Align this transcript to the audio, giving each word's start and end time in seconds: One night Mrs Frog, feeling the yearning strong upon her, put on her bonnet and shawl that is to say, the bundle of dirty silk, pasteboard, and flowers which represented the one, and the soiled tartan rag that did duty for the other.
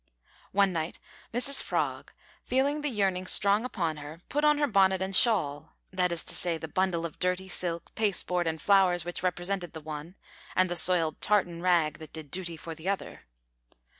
One 0.51 0.73
night 0.73 0.97
Mrs 1.31 1.61
Frog, 1.61 2.11
feeling 2.43 2.81
the 2.81 2.89
yearning 2.89 3.27
strong 3.27 3.63
upon 3.63 3.97
her, 3.97 4.23
put 4.29 4.43
on 4.43 4.57
her 4.57 4.65
bonnet 4.65 4.99
and 4.99 5.15
shawl 5.15 5.73
that 5.93 6.11
is 6.11 6.23
to 6.23 6.33
say, 6.33 6.57
the 6.57 6.67
bundle 6.67 7.05
of 7.05 7.19
dirty 7.19 7.47
silk, 7.47 7.93
pasteboard, 7.93 8.47
and 8.47 8.59
flowers 8.59 9.05
which 9.05 9.21
represented 9.21 9.73
the 9.73 9.79
one, 9.81 10.15
and 10.55 10.71
the 10.71 10.75
soiled 10.75 11.21
tartan 11.21 11.61
rag 11.61 11.99
that 11.99 12.13
did 12.13 12.31
duty 12.31 12.57
for 12.57 12.73
the 12.73 12.89
other. 12.89 13.25